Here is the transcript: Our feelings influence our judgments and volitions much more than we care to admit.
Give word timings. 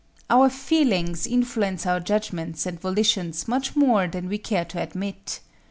Our 0.31 0.49
feelings 0.49 1.27
influence 1.27 1.85
our 1.85 1.99
judgments 1.99 2.65
and 2.65 2.79
volitions 2.81 3.47
much 3.47 3.75
more 3.75 4.07
than 4.07 4.29
we 4.29 4.39
care 4.39 4.65
to 4.65 4.81
admit. 4.81 5.41